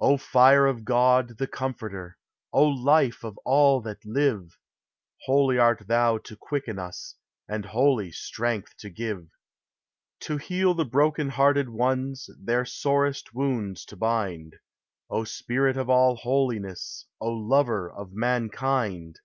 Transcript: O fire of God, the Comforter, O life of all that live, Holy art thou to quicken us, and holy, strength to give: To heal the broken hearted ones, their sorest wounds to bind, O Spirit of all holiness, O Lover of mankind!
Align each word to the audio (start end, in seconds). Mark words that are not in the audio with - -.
O 0.00 0.16
fire 0.16 0.66
of 0.68 0.84
God, 0.84 1.38
the 1.38 1.48
Comforter, 1.48 2.18
O 2.52 2.62
life 2.66 3.24
of 3.24 3.36
all 3.44 3.80
that 3.80 4.04
live, 4.06 4.56
Holy 5.24 5.58
art 5.58 5.88
thou 5.88 6.18
to 6.18 6.36
quicken 6.36 6.78
us, 6.78 7.16
and 7.48 7.64
holy, 7.64 8.12
strength 8.12 8.76
to 8.76 8.90
give: 8.90 9.24
To 10.20 10.36
heal 10.36 10.72
the 10.72 10.84
broken 10.84 11.30
hearted 11.30 11.68
ones, 11.68 12.30
their 12.38 12.64
sorest 12.64 13.34
wounds 13.34 13.84
to 13.86 13.96
bind, 13.96 14.54
O 15.10 15.24
Spirit 15.24 15.76
of 15.76 15.90
all 15.90 16.14
holiness, 16.14 17.06
O 17.20 17.30
Lover 17.32 17.90
of 17.92 18.12
mankind! 18.12 19.18